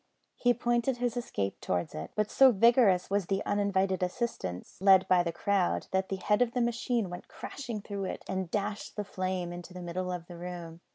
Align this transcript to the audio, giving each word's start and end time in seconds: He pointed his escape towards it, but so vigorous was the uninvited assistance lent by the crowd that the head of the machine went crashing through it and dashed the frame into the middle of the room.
He 0.35 0.55
pointed 0.55 0.97
his 0.97 1.15
escape 1.15 1.61
towards 1.61 1.93
it, 1.93 2.09
but 2.15 2.31
so 2.31 2.51
vigorous 2.51 3.11
was 3.11 3.27
the 3.27 3.45
uninvited 3.45 4.01
assistance 4.01 4.79
lent 4.81 5.07
by 5.07 5.21
the 5.21 5.31
crowd 5.31 5.85
that 5.91 6.09
the 6.09 6.15
head 6.15 6.41
of 6.41 6.53
the 6.53 6.59
machine 6.61 7.07
went 7.07 7.27
crashing 7.27 7.81
through 7.81 8.05
it 8.05 8.23
and 8.27 8.49
dashed 8.49 8.95
the 8.95 9.03
frame 9.05 9.53
into 9.53 9.75
the 9.75 9.81
middle 9.83 10.11
of 10.11 10.25
the 10.25 10.37
room. 10.37 10.81